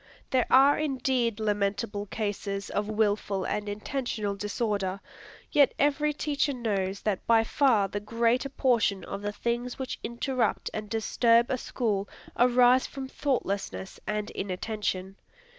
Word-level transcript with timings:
There 0.31 0.47
are 0.49 0.79
indeed 0.79 1.39
lamentable 1.39 2.07
cases 2.07 2.71
of 2.71 2.89
wilful 2.89 3.45
and 3.45 3.69
intentional 3.69 4.33
disorder. 4.35 4.99
Yet 5.51 5.75
every 5.77 6.11
teacher 6.11 6.53
knows 6.53 7.01
that 7.01 7.27
by 7.27 7.43
far 7.43 7.87
the 7.87 7.99
greater 7.99 8.49
portion 8.49 9.03
of 9.03 9.21
the 9.21 9.31
things 9.31 9.77
which 9.77 9.99
interrupt 10.03 10.71
and 10.73 10.89
disturb 10.89 11.51
a 11.51 11.57
school 11.59 12.09
arise 12.35 12.87
from 12.87 13.07
thoughtlessness 13.07 13.99
and 14.07 14.31
inattention. 14.31 15.17